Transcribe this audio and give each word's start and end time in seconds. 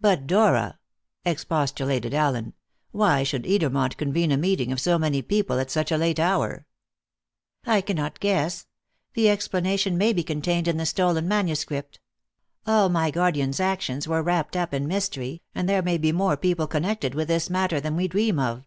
"But, 0.00 0.26
Dora," 0.26 0.80
expostulated 1.24 2.12
Allen, 2.12 2.54
"why 2.90 3.22
should 3.22 3.44
Edermont 3.44 3.96
convene 3.96 4.32
a 4.32 4.36
meeting 4.36 4.72
of 4.72 4.80
so 4.80 4.98
many 4.98 5.22
people 5.22 5.60
at 5.60 5.70
such 5.70 5.92
a 5.92 5.96
late 5.96 6.18
hour?" 6.18 6.66
"I 7.64 7.80
cannot 7.80 8.18
guess. 8.18 8.66
The 9.14 9.28
explanation 9.30 9.96
may 9.96 10.12
be 10.12 10.24
contained 10.24 10.66
in 10.66 10.78
the 10.78 10.84
stolen 10.84 11.28
manuscript. 11.28 12.00
All 12.66 12.88
my 12.88 13.12
guardian's 13.12 13.60
actions 13.60 14.08
were 14.08 14.20
wrapped 14.20 14.56
up 14.56 14.74
in 14.74 14.88
mystery, 14.88 15.42
and 15.54 15.68
there 15.68 15.80
may 15.80 15.96
be 15.96 16.10
more 16.10 16.36
people 16.36 16.66
connected 16.66 17.14
with 17.14 17.28
this 17.28 17.48
matter 17.48 17.78
than 17.80 17.94
we 17.94 18.08
dream 18.08 18.40
of. 18.40 18.66